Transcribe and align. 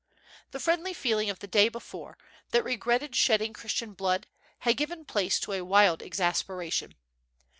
The 0.49 0.59
friendly 0.59 0.95
feeling 0.95 1.29
of 1.29 1.37
the 1.41 1.47
day 1.47 1.69
before, 1.69 2.17
that 2.49 2.63
regretted 2.63 3.15
shedding 3.15 3.53
Christian 3.53 3.93
blood, 3.93 4.25
had 4.61 4.75
given 4.75 5.05
place 5.05 5.39
to 5.41 5.51
a 5.53 5.61
wild 5.61 6.01
exasperation. 6.01 6.95